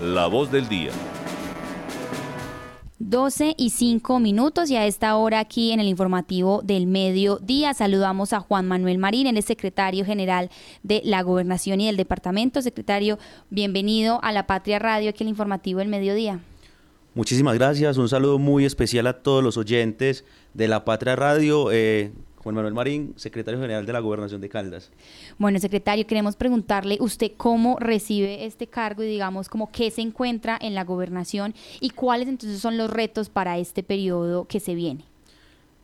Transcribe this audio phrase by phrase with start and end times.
[0.00, 0.90] La voz del día.
[2.98, 8.34] 12 y 5 minutos y a esta hora aquí en el informativo del mediodía saludamos
[8.34, 10.50] a Juan Manuel Marín, el secretario general
[10.82, 12.60] de la Gobernación y del Departamento.
[12.60, 16.40] Secretario, bienvenido a la Patria Radio, aquí en el informativo del mediodía.
[17.14, 21.72] Muchísimas gracias, un saludo muy especial a todos los oyentes de la Patria Radio.
[21.72, 22.12] Eh,
[22.46, 24.92] Juan Manuel Marín, secretario general de la Gobernación de Caldas.
[25.36, 30.56] Bueno, secretario, queremos preguntarle usted cómo recibe este cargo y digamos como qué se encuentra
[30.62, 35.02] en la gobernación y cuáles entonces son los retos para este periodo que se viene.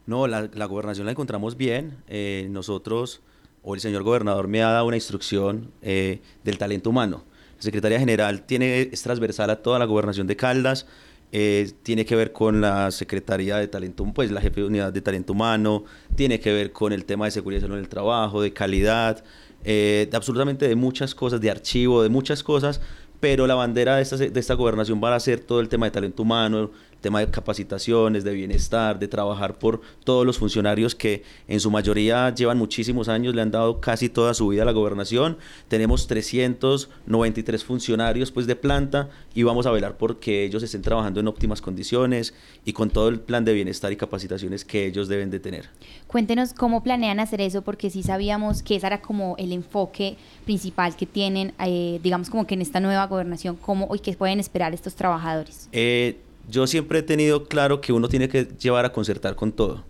[0.07, 1.97] No, la, gobernación la encontramos bien.
[2.07, 3.23] Eh, nosotros,
[3.65, 7.25] o el señor gobernador me ha dado una instrucción eh, del talento humano.
[7.57, 10.87] La Secretaría General tiene, es transversal a toda la gobernación de Caldas.
[11.35, 15.01] Eh, tiene que ver con la Secretaría de Talento, pues la jefe de unidad de
[15.01, 19.25] talento humano, tiene que ver con el tema de seguridad en el trabajo, de calidad,
[19.65, 22.83] eh, de absolutamente de muchas cosas, de archivo, de muchas cosas,
[23.19, 25.93] pero la bandera de esta, de esta gobernación va a ser todo el tema de
[25.93, 26.71] talento humano,
[27.03, 32.35] tema de capacitaciones, de bienestar, de trabajar por todos los funcionarios que en su mayoría
[32.35, 35.37] llevan muchísimos años, le han dado casi toda su vida a la gobernación.
[35.69, 41.21] Tenemos 393 funcionarios pues de planta y vamos a velar por que ellos estén trabajando
[41.21, 45.31] en óptimas condiciones y con todo el plan de bienestar y capacitaciones que ellos deben
[45.31, 45.69] de tener.
[46.07, 50.97] Cuéntenos cómo planean hacer eso porque sí sabíamos que ese era como el enfoque principal
[50.97, 54.73] que tienen, eh, digamos como que en esta nueva gobernación, cómo y qué pueden esperar
[54.73, 55.69] estos trabajadores.
[55.73, 59.85] Eh, yo siempre he tenido claro que uno tiene que llevar a concertar con todo.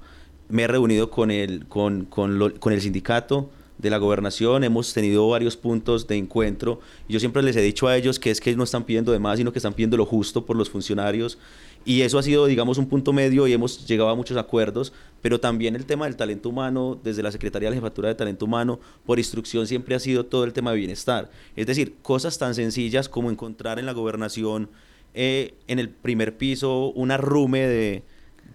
[0.49, 5.57] Me he reunido con el, con, con, el sindicato de la gobernación, hemos tenido varios
[5.57, 6.81] puntos de encuentro.
[7.09, 9.39] Yo siempre les he dicho a ellos que es que no están pidiendo de más,
[9.39, 11.39] sino que están pidiendo lo justo por los funcionarios.
[11.85, 15.41] Y eso ha sido, digamos, un punto medio y hemos llegado a muchos acuerdos, pero
[15.41, 18.79] también el tema del talento humano, desde la Secretaría de la Jefatura de Talento Humano,
[19.05, 21.31] por instrucción siempre ha sido todo el tema de bienestar.
[21.57, 24.69] Es decir, cosas tan sencillas como encontrar en la gobernación
[25.15, 28.03] eh, en el primer piso una rume de,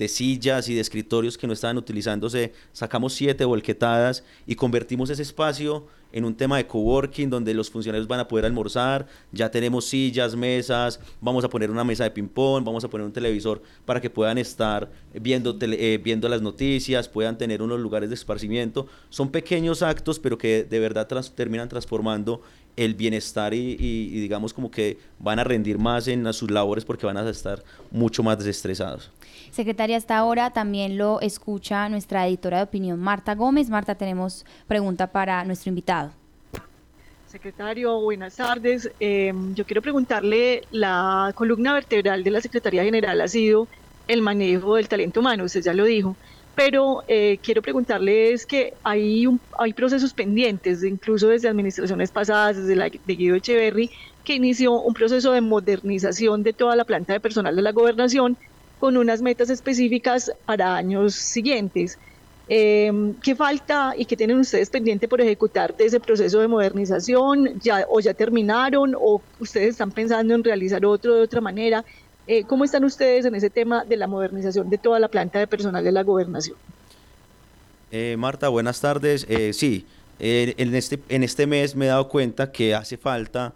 [0.07, 5.87] sillas y de escritorios que no estaban utilizándose, sacamos siete volquetadas y convertimos ese espacio
[6.11, 10.35] en un tema de coworking donde los funcionarios van a poder almorzar, ya tenemos sillas,
[10.35, 14.09] mesas, vamos a poner una mesa de ping-pong, vamos a poner un televisor para que
[14.09, 18.87] puedan estar viendo, eh, viendo las noticias, puedan tener unos lugares de esparcimiento.
[19.09, 22.41] Son pequeños actos, pero que de verdad terminan transformando
[22.77, 23.75] el bienestar y,
[24.21, 27.61] digamos como que van a rendir más en sus labores porque van a estar
[27.91, 29.11] mucho más desestresados.
[29.51, 33.69] Secretaria, hasta ahora también lo escucha nuestra editora de opinión, Marta Gómez.
[33.69, 36.11] Marta, tenemos pregunta para nuestro invitado.
[37.25, 38.89] Secretario, buenas tardes.
[38.99, 43.67] Em, yo quiero preguntarle, la columna vertebral de la Secretaría General ha sido
[44.07, 46.15] el manejo del talento humano, usted ya lo dijo
[46.57, 52.75] pero eh, quiero preguntarles que hay, un, hay procesos pendientes, incluso desde administraciones pasadas, desde
[52.75, 53.91] la de Guido Echeverry,
[54.23, 58.37] que inició un proceso de modernización de toda la planta de personal de la gobernación
[58.79, 61.99] con unas metas específicas para años siguientes.
[62.49, 67.59] Eh, ¿Qué falta y qué tienen ustedes pendiente por ejecutar de ese proceso de modernización?
[67.59, 68.95] ¿Ya, ¿O ya terminaron?
[68.97, 71.85] ¿O ustedes están pensando en realizar otro de otra manera?
[72.27, 75.47] Eh, ¿Cómo están ustedes en ese tema de la modernización de toda la planta de
[75.47, 76.57] personal de la gobernación?
[77.89, 79.25] Eh, Marta, buenas tardes.
[79.29, 79.85] Eh, sí,
[80.19, 83.53] en, este, en este mes me he dado cuenta que hace falta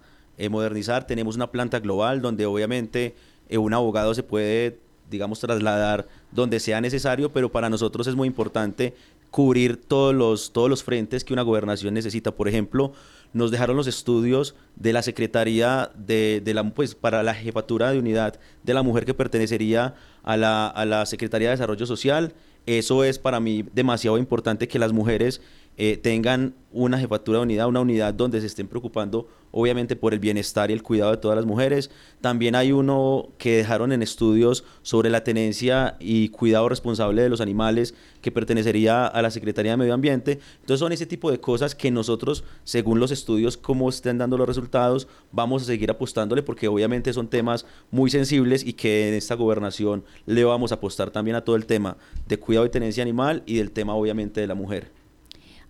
[0.50, 1.06] modernizar.
[1.06, 3.14] Tenemos una planta global donde obviamente
[3.52, 8.96] un abogado se puede, digamos, trasladar donde sea necesario, pero para nosotros es muy importante
[9.32, 12.32] cubrir todos los, todos los frentes que una gobernación necesita.
[12.32, 12.94] Por ejemplo,
[13.34, 18.40] nos dejaron los estudios de la Secretaría de, la, pues, para la jefatura de unidad
[18.64, 22.34] de la mujer que pertenecería a la, a la Secretaría de Desarrollo Social.
[22.66, 25.42] Eso es para mí demasiado importante que las mujeres
[25.78, 30.20] eh, tengan una jefatura de unidad, una unidad donde se estén preocupando obviamente por el
[30.20, 31.92] bienestar y el cuidado de todas las mujeres.
[32.22, 37.42] También hay uno que dejaron en estudios sobre la tenencia y cuidado responsable de los
[37.42, 40.40] animales que pertenecería a la Secretaría de Medio Ambiente.
[40.62, 44.48] Entonces son ese tipo de cosas que nosotros, según los estudios, cómo estén dando los
[44.48, 49.36] resultados, vamos a seguir apostándole porque obviamente son temas muy sensibles y que en esta
[49.36, 51.98] gobernación le vamos a apostar también a todo el tema
[52.28, 55.01] de cuidado y tenencia animal y del tema obviamente de la mujer.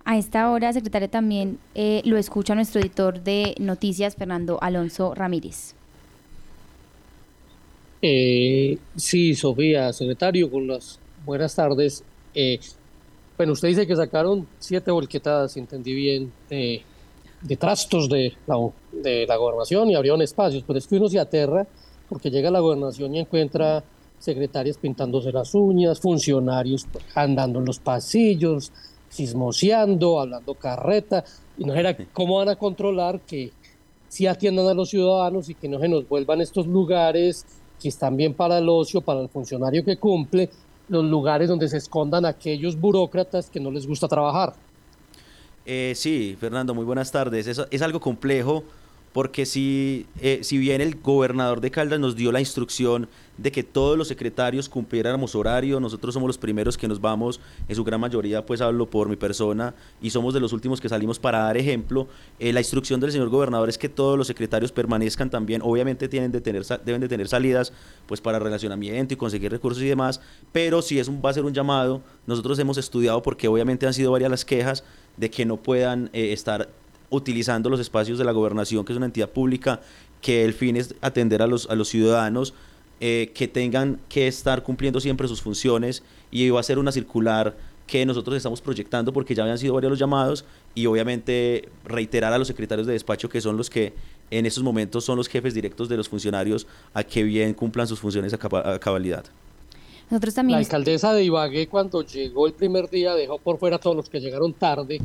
[0.03, 5.75] A esta hora, secretaria, también eh, lo escucha nuestro editor de noticias, Fernando Alonso Ramírez.
[8.01, 10.67] Eh, sí, Sofía, secretario, con
[11.25, 12.03] buenas tardes.
[12.33, 12.59] Eh,
[13.37, 18.55] bueno, usted dice que sacaron siete volquetadas, entendí bien, de trastos de la,
[18.91, 21.67] de la gobernación y abrieron espacios, pero es que uno se aterra
[22.09, 23.83] porque llega a la gobernación y encuentra
[24.19, 28.71] secretarias pintándose las uñas, funcionarios andando en los pasillos,
[29.11, 31.23] sismoseando, hablando carreta,
[31.57, 33.51] y no era cómo van a controlar que
[34.07, 37.45] sí atiendan a los ciudadanos y que no se nos vuelvan estos lugares
[37.79, 40.49] que están bien para el ocio, para el funcionario que cumple,
[40.87, 44.53] los lugares donde se escondan aquellos burócratas que no les gusta trabajar.
[45.65, 47.47] Eh, sí, Fernando, muy buenas tardes.
[47.47, 48.63] es algo complejo
[49.13, 53.63] porque si, eh, si bien el gobernador de Caldas nos dio la instrucción de que
[53.63, 57.99] todos los secretarios cumpliéramos horario, nosotros somos los primeros que nos vamos, en su gran
[57.99, 61.57] mayoría pues hablo por mi persona y somos de los últimos que salimos para dar
[61.57, 62.07] ejemplo,
[62.39, 66.31] eh, la instrucción del señor gobernador es que todos los secretarios permanezcan también, obviamente tienen
[66.31, 67.73] de tener, deben de tener salidas
[68.05, 70.21] pues para relacionamiento y conseguir recursos y demás,
[70.51, 73.93] pero si es un, va a ser un llamado, nosotros hemos estudiado porque obviamente han
[73.93, 74.83] sido varias las quejas
[75.17, 76.69] de que no puedan eh, estar
[77.11, 79.81] utilizando los espacios de la gobernación, que es una entidad pública,
[80.21, 82.55] que el fin es atender a los, a los ciudadanos
[82.99, 87.55] eh, que tengan que estar cumpliendo siempre sus funciones y va a ser una circular
[87.85, 92.37] que nosotros estamos proyectando porque ya habían sido varios los llamados y obviamente reiterar a
[92.37, 93.93] los secretarios de despacho que son los que
[94.29, 97.99] en estos momentos son los jefes directos de los funcionarios a que bien cumplan sus
[97.99, 98.37] funciones a,
[98.79, 99.25] cabalidad.
[100.09, 100.59] Nosotros también...
[100.59, 104.09] La alcaldesa de Ibagué cuando llegó el primer día dejó por fuera a todos los
[104.09, 105.01] que llegaron tarde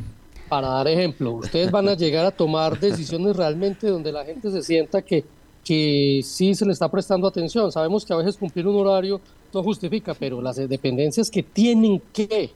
[0.48, 4.62] para dar ejemplo, ustedes van a llegar a tomar decisiones realmente donde la gente se
[4.62, 5.24] sienta que,
[5.64, 7.72] que sí se le está prestando atención.
[7.72, 9.20] Sabemos que a veces cumplir un horario
[9.52, 12.50] no justifica, pero las dependencias que tienen que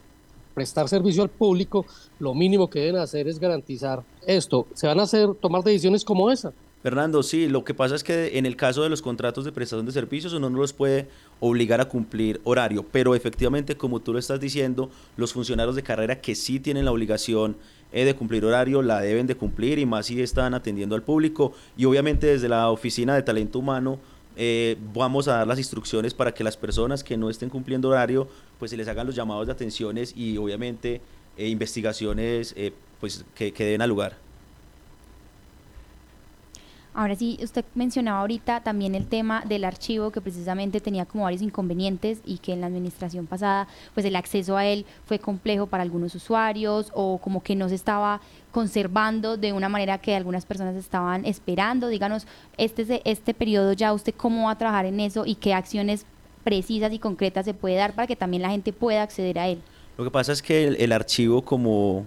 [0.55, 1.87] prestar servicio al público,
[2.19, 4.67] lo mínimo que deben hacer es garantizar esto.
[4.75, 6.53] Se van a hacer tomar decisiones como esa.
[6.83, 9.85] Fernando, sí, lo que pasa es que en el caso de los contratos de prestación
[9.85, 11.09] de servicios uno no los puede
[11.41, 16.21] obligar a cumplir horario, pero efectivamente, como tú lo estás diciendo, los funcionarios de carrera
[16.21, 17.57] que sí tienen la obligación
[17.93, 21.53] eh, de cumplir horario la deben de cumplir y más si están atendiendo al público
[21.77, 23.99] y obviamente desde la oficina de talento humano
[24.37, 28.29] eh, vamos a dar las instrucciones para que las personas que no estén cumpliendo horario
[28.61, 31.01] pues se les hagan los llamados de atenciones y obviamente
[31.37, 32.55] eh, investigaciones
[33.01, 34.30] pues que, que den a lugar.
[36.93, 41.41] Ahora sí, usted mencionaba ahorita también el tema del archivo que precisamente tenía como varios
[41.41, 45.85] inconvenientes y que en la administración pasada pues el acceso a él fue complejo para
[45.85, 48.21] algunos usuarios o como que no se estaba
[48.51, 51.87] conservando de una manera que algunas personas estaban esperando.
[51.87, 52.27] Díganos,
[52.57, 56.07] este, este periodo ya usted cómo va a trabajar en eso y qué acciones
[56.43, 59.63] precisas y concretas se puede dar para que también la gente pueda acceder a él.
[59.97, 62.07] Lo que pasa es que el archivo como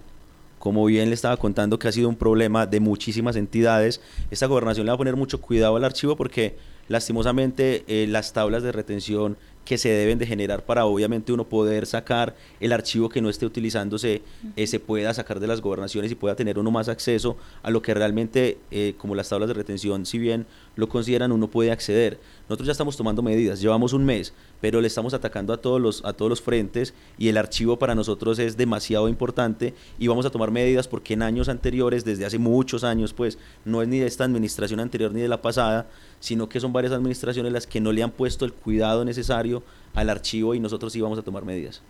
[0.64, 4.00] como bien le estaba contando que ha sido un problema de muchísimas entidades,
[4.30, 6.56] esta gobernación le va a poner mucho cuidado al archivo porque
[6.88, 11.86] lastimosamente eh, las tablas de retención que se deben de generar para obviamente uno poder
[11.86, 14.22] sacar el archivo que no esté utilizándose,
[14.56, 17.80] eh, se pueda sacar de las gobernaciones y pueda tener uno más acceso a lo
[17.80, 20.46] que realmente, eh, como las tablas de retención, si bien
[20.76, 22.18] lo consideran, uno puede acceder.
[22.48, 26.04] Nosotros ya estamos tomando medidas, llevamos un mes, pero le estamos atacando a todos los,
[26.04, 30.30] a todos los frentes y el archivo para nosotros es demasiado importante y vamos a
[30.30, 34.06] tomar medidas porque en años anteriores, desde hace muchos años, pues no es ni de
[34.06, 35.88] esta administración anterior ni de la pasada,
[36.20, 39.62] sino que son varias administraciones las que no le han puesto el cuidado necesario
[39.94, 41.80] al archivo y nosotros sí vamos a tomar medidas.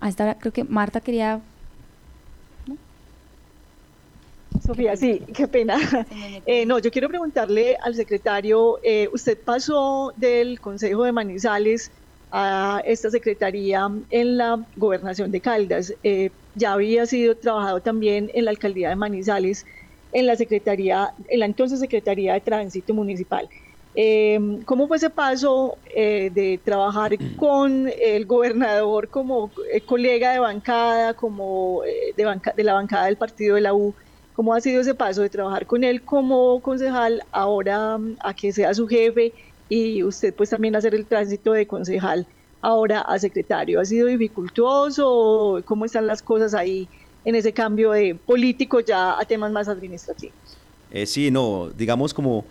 [0.00, 1.42] A esta creo que Marta quería
[4.64, 5.76] Sofía, sí, qué pena.
[6.46, 11.92] Eh, no, yo quiero preguntarle al secretario, eh, usted pasó del Consejo de Manizales
[12.32, 15.94] a esta secretaría en la gobernación de Caldas.
[16.02, 19.66] Eh, ya había sido trabajado también en la alcaldía de Manizales,
[20.12, 23.48] en la secretaría, en la entonces Secretaría de Tránsito Municipal.
[24.64, 29.50] ¿Cómo fue ese paso de trabajar con el gobernador como
[29.86, 32.24] colega de bancada, como de,
[32.56, 33.94] de la bancada del partido de la U?
[34.40, 38.52] ¿Cómo ha sido ese paso de trabajar con él como concejal ahora mm, a que
[38.52, 39.34] sea su jefe
[39.68, 42.26] y usted pues también hacer el tránsito de concejal
[42.62, 43.80] ahora a secretario?
[43.80, 45.60] ¿Ha sido dificultoso?
[45.66, 46.88] ¿Cómo están las cosas ahí
[47.24, 50.34] en ese cambio de político ya a temas más administrativos?
[50.90, 52.44] Eh, sí, no, digamos como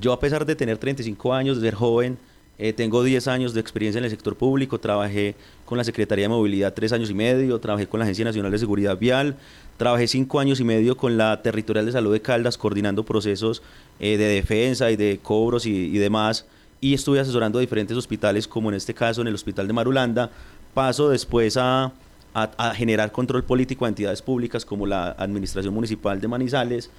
[0.00, 2.18] yo a pesar de tener 35 años, de ser joven,
[2.58, 5.34] eh, tengo 10 años de experiencia en el sector público, trabajé
[5.66, 8.58] con la Secretaría de Movilidad 3 años y medio, trabajé con la Agencia Nacional de
[8.58, 9.36] Seguridad Vial,
[9.76, 13.62] trabajé 5 años y medio con la Territorial de Salud de Caldas, coordinando procesos
[14.00, 16.46] eh, de defensa y de cobros y, demás,
[16.80, 20.30] y estuve asesorando a diferentes hospitales, como en este caso en el Hospital de Marulanda.
[20.72, 21.92] Paso después a,
[22.38, 26.90] a generar control político a entidades públicas como la Administración Municipal de Manizales,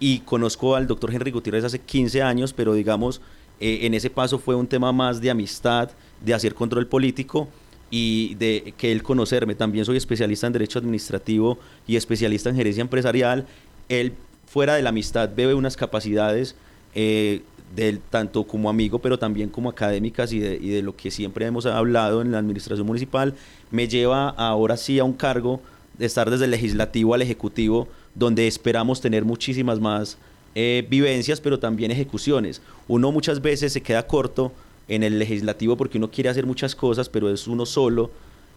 [0.00, 3.20] y conozco al doctor Henry Gutiérrez hace 15 años, pero digamos
[3.60, 5.90] eh, en ese paso fue un tema más de amistad,
[6.24, 7.48] de hacer control político
[7.90, 9.54] y de que él conocerme.
[9.54, 13.46] También soy especialista en Derecho Administrativo y especialista en Gerencia Empresarial.
[13.88, 14.14] Él,
[14.46, 16.56] fuera de la amistad, bebe unas capacidades
[16.94, 17.42] eh,
[17.74, 21.46] del, tanto como amigo, pero también como académicas y de, y de lo que siempre
[21.46, 23.34] hemos hablado en la administración municipal.
[23.70, 25.60] Me lleva ahora sí a un cargo
[25.98, 30.18] de estar desde el legislativo al ejecutivo, donde esperamos tener muchísimas más
[30.54, 32.62] eh, vivencias, pero también ejecuciones.
[32.86, 34.52] Uno muchas veces se queda corto
[34.88, 38.10] en el legislativo porque uno quiere hacer muchas cosas, pero es uno solo.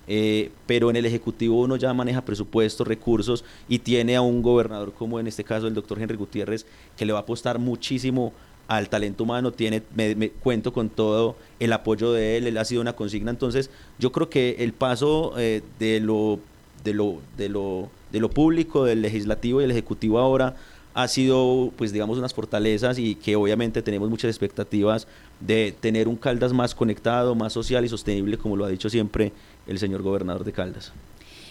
[0.10, 4.94] Eh, pero en el Ejecutivo uno ya maneja presupuestos, recursos y tiene a un gobernador
[4.94, 8.32] como en este caso el doctor Henry Gutiérrez que le va a apostar muchísimo
[8.68, 12.82] al talento humano, tiene, me, cuento con todo el apoyo de él, él ha sido
[12.82, 16.40] una consigna, entonces yo creo que el paso eh, de, lo,
[16.84, 20.56] de, lo, de, lo, de lo público, del legislativo y el ejecutivo ahora
[20.98, 25.08] ha sido, pues digamos, unas fortalezas y que obviamente tenemos muchas expectativas
[25.40, 29.32] de tener un Caldas más conectado, más social y sostenible, como lo ha dicho siempre
[29.68, 30.92] el señor gobernador de Caldas.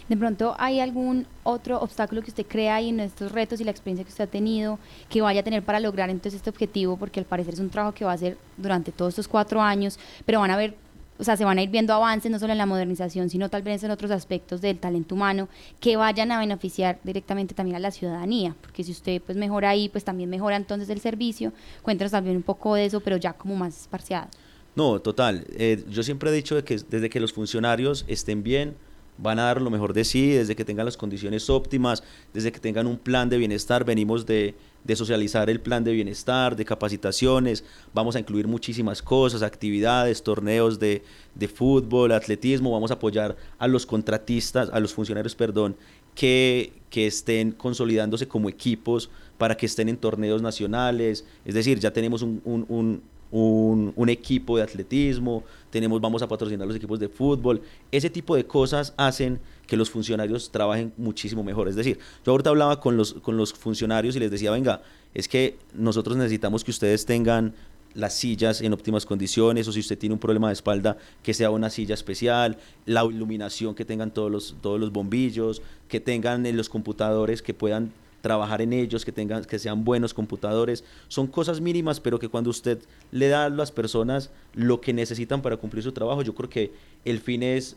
[0.08, 3.72] De pronto, ¿hay algún otro obstáculo que usted crea ahí en estos retos y la
[3.72, 6.96] experiencia que usted ha tenido que vaya a tener para lograr entonces este objetivo?
[6.96, 9.98] Porque al parecer es un trabajo que va a hacer durante todos estos cuatro años,
[10.24, 10.74] pero van a ver
[11.18, 13.62] o sea, se van a ir viendo avances no solo en la modernización, sino tal
[13.62, 15.48] vez en otros aspectos del talento humano
[15.80, 19.88] que vayan a beneficiar directamente también a la ciudadanía, porque si usted pues mejora ahí,
[19.88, 21.52] pues también mejora entonces el servicio.
[21.82, 24.28] Cuéntanos también un poco de eso, pero ya como más esparciado.
[24.74, 25.46] No, total.
[25.52, 28.76] Eh, yo siempre he dicho que desde que los funcionarios estén bien,
[29.18, 32.60] van a dar lo mejor de sí, desde que tengan las condiciones óptimas, desde que
[32.60, 33.84] tengan un plan de bienestar.
[33.84, 34.54] Venimos de,
[34.84, 40.78] de socializar el plan de bienestar, de capacitaciones, vamos a incluir muchísimas cosas, actividades, torneos
[40.78, 41.02] de,
[41.34, 45.76] de fútbol, atletismo, vamos a apoyar a los contratistas, a los funcionarios, perdón,
[46.14, 51.92] que, que estén consolidándose como equipos para que estén en torneos nacionales, es decir, ya
[51.92, 53.02] tenemos un, un un,
[53.36, 57.60] un, equipo de atletismo, tenemos, vamos a patrocinar los equipos de fútbol.
[57.92, 61.68] Ese tipo de cosas hacen que los funcionarios trabajen muchísimo mejor.
[61.68, 65.28] Es decir, yo ahorita hablaba con los, con los funcionarios y les decía, venga, es
[65.28, 67.54] que nosotros necesitamos que ustedes tengan
[67.94, 71.50] las sillas en óptimas condiciones o si usted tiene un problema de espalda que sea
[71.50, 76.56] una silla especial, la iluminación que tengan todos los, todos los bombillos, que tengan en
[76.56, 80.84] los computadores que puedan trabajar en ellos, que tengan, que sean buenos computadores.
[81.08, 82.78] Son cosas mínimas, pero que cuando usted
[83.10, 86.72] le da a las personas lo que necesitan para cumplir su trabajo, yo creo que
[87.04, 87.76] el fin es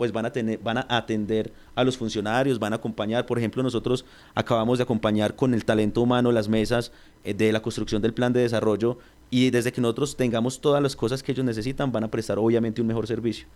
[0.00, 3.62] pues van a tener, van a atender a los funcionarios, van a acompañar, por ejemplo,
[3.62, 6.90] nosotros acabamos de acompañar con el talento humano las mesas
[7.22, 8.96] eh, de la construcción del plan de desarrollo
[9.28, 12.80] y desde que nosotros tengamos todas las cosas que ellos necesitan, van a prestar obviamente
[12.80, 13.46] un mejor servicio.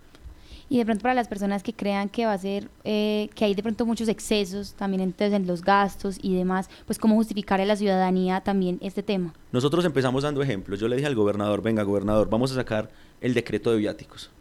[0.69, 3.53] Y de pronto para las personas que crean que va a ser, eh, que hay
[3.53, 7.65] de pronto muchos excesos también entonces en los gastos y demás, pues cómo justificar a
[7.65, 9.33] la ciudadanía también este tema.
[9.51, 10.79] Nosotros empezamos dando ejemplos.
[10.79, 12.89] Yo le dije al gobernador, venga gobernador, vamos a sacar
[13.21, 14.31] el decreto de viáticos.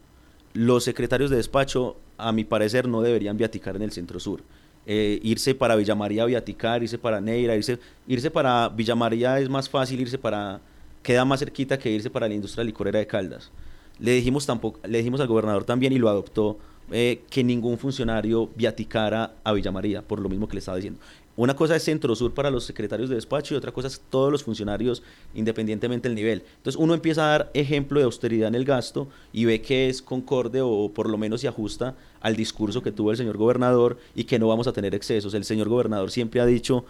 [0.54, 4.40] Los secretarios de despacho, a mi parecer, no deberían viaticar en el centro sur.
[4.86, 9.38] Eh, irse para Villa María a viaticar, irse para Neira, irse, irse para Villa María
[9.40, 10.60] es más fácil, irse para,
[11.02, 13.50] queda más cerquita que irse para la industria licorera de Caldas.
[13.98, 16.58] Le dijimos, tampoco, le dijimos al gobernador también y lo adoptó
[16.90, 21.00] eh, que ningún funcionario viaticara a Villa María, por lo mismo que le estaba diciendo.
[21.36, 24.30] Una cosa es Centro Sur para los secretarios de despacho y otra cosa es todos
[24.30, 25.02] los funcionarios
[25.34, 26.44] independientemente del nivel.
[26.58, 30.00] Entonces uno empieza a dar ejemplo de austeridad en el gasto y ve que es
[30.00, 34.24] concorde o por lo menos se ajusta al discurso que tuvo el señor gobernador y
[34.24, 35.34] que no vamos a tener excesos.
[35.34, 36.84] El señor gobernador siempre ha dicho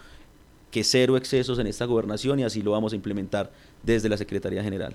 [0.70, 3.50] que cero excesos en esta gobernación y así lo vamos a implementar
[3.82, 4.94] desde la Secretaría General.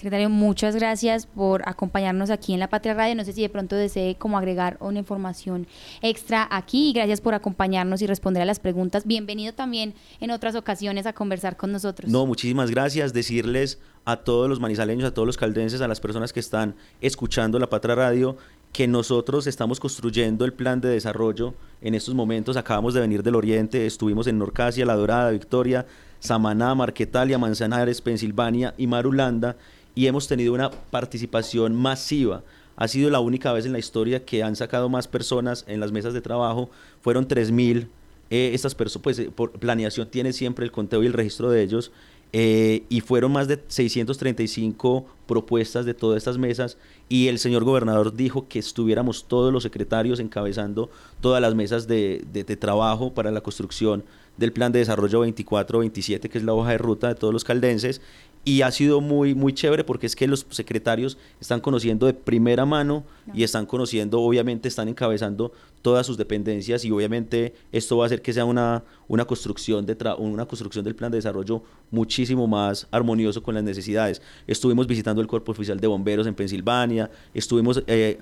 [0.00, 3.14] Secretario, muchas gracias por acompañarnos aquí en La Patria Radio.
[3.14, 5.66] No sé si de pronto desee como agregar una información
[6.00, 9.06] extra aquí gracias por acompañarnos y responder a las preguntas.
[9.06, 12.10] Bienvenido también en otras ocasiones a conversar con nosotros.
[12.10, 13.12] No, muchísimas gracias.
[13.12, 17.58] Decirles a todos los manizaleños, a todos los caldenses, a las personas que están escuchando
[17.58, 18.38] La Patria Radio,
[18.72, 21.52] que nosotros estamos construyendo el plan de desarrollo
[21.82, 22.56] en estos momentos.
[22.56, 25.84] Acabamos de venir del Oriente, estuvimos en Norcasia, La Dorada, Victoria,
[26.20, 29.56] Samaná, Marquetalia, Manzanares, Pensilvania y Marulanda
[29.94, 32.42] y hemos tenido una participación masiva.
[32.76, 35.92] Ha sido la única vez en la historia que han sacado más personas en las
[35.92, 36.70] mesas de trabajo.
[37.02, 37.88] Fueron 3.000.
[38.30, 41.62] Eh, estas personas, pues eh, por planeación tiene siempre el conteo y el registro de
[41.62, 41.92] ellos.
[42.32, 46.78] Eh, y fueron más de 635 propuestas de todas estas mesas
[47.08, 52.24] y el señor gobernador dijo que estuviéramos todos los secretarios encabezando todas las mesas de,
[52.32, 54.04] de, de trabajo para la construcción
[54.36, 58.00] del plan de desarrollo 24-27, que es la hoja de ruta de todos los caldenses,
[58.44, 62.64] y ha sido muy muy chévere porque es que los secretarios están conociendo de primera
[62.64, 63.04] mano
[63.34, 68.22] y están conociendo obviamente están encabezando todas sus dependencias y obviamente esto va a hacer
[68.22, 73.42] que sea una una construcción de una construcción del plan de desarrollo muchísimo más armonioso
[73.42, 74.22] con las necesidades.
[74.46, 78.18] Estuvimos visitando el cuerpo oficial de bomberos en Pensilvania estuvimos eh,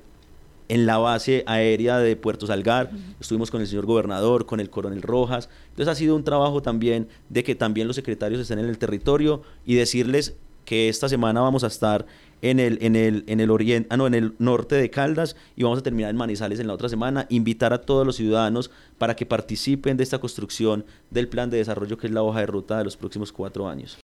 [0.68, 5.02] en la base aérea de Puerto Salgar, estuvimos con el señor gobernador, con el coronel
[5.02, 8.78] Rojas, entonces ha sido un trabajo también de que también los secretarios estén en el
[8.78, 10.36] territorio y decirles
[10.68, 12.04] que esta semana vamos a estar
[12.42, 15.62] en el, en el, en el oriente, ah, no, en el norte de Caldas y
[15.62, 17.26] vamos a terminar en Manizales en la otra semana.
[17.30, 21.96] Invitar a todos los ciudadanos para que participen de esta construcción del plan de desarrollo
[21.96, 23.96] que es la hoja de ruta de los próximos cuatro años.